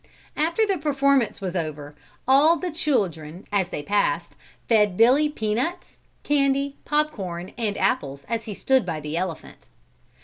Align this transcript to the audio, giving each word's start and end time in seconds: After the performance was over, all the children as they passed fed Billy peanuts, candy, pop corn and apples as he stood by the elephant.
After 0.35 0.65
the 0.65 0.79
performance 0.79 1.41
was 1.41 1.55
over, 1.55 1.95
all 2.27 2.57
the 2.57 2.71
children 2.71 3.45
as 3.51 3.69
they 3.69 3.83
passed 3.83 4.35
fed 4.67 4.97
Billy 4.97 5.29
peanuts, 5.29 5.99
candy, 6.23 6.75
pop 6.85 7.11
corn 7.11 7.51
and 7.55 7.77
apples 7.77 8.25
as 8.27 8.45
he 8.45 8.55
stood 8.55 8.83
by 8.83 8.99
the 8.99 9.15
elephant. 9.15 9.67